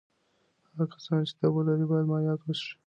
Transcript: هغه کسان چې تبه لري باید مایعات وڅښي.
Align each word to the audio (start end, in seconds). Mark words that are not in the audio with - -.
هغه 0.67 0.85
کسان 0.93 1.19
چې 1.27 1.33
تبه 1.39 1.61
لري 1.67 1.85
باید 1.89 2.09
مایعات 2.11 2.39
وڅښي. 2.43 2.73